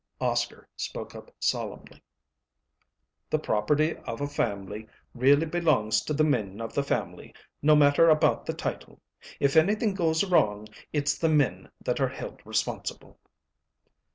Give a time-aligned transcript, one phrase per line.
[0.19, 2.01] Oscar spoke up solemnly.
[3.29, 8.09] "The property of a family really belongs to the men of the family, no matter
[8.09, 8.99] about the title.
[9.39, 13.19] If anything goes wrong, it's the men that are held responsible."